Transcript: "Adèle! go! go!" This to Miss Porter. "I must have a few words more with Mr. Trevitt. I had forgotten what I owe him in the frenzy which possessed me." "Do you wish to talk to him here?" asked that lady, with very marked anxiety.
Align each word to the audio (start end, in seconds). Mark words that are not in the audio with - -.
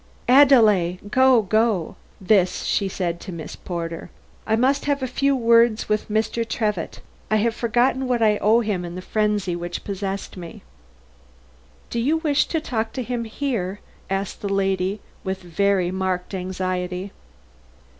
"Adèle! 0.27 0.97
go! 1.11 1.43
go!" 1.43 1.95
This 2.19 2.79
to 2.97 3.31
Miss 3.31 3.55
Porter. 3.55 4.09
"I 4.47 4.55
must 4.55 4.85
have 4.85 5.03
a 5.03 5.07
few 5.07 5.35
words 5.35 5.83
more 5.83 5.93
with 5.93 6.09
Mr. 6.09 6.43
Trevitt. 6.43 7.01
I 7.29 7.35
had 7.35 7.53
forgotten 7.53 8.07
what 8.07 8.19
I 8.19 8.37
owe 8.39 8.61
him 8.61 8.83
in 8.83 8.95
the 8.95 9.03
frenzy 9.03 9.55
which 9.55 9.83
possessed 9.83 10.35
me." 10.37 10.63
"Do 11.91 11.99
you 11.99 12.17
wish 12.17 12.47
to 12.47 12.59
talk 12.59 12.93
to 12.93 13.03
him 13.03 13.25
here?" 13.25 13.79
asked 14.09 14.41
that 14.41 14.49
lady, 14.49 15.01
with 15.23 15.43
very 15.43 15.91
marked 15.91 16.33
anxiety. 16.33 17.11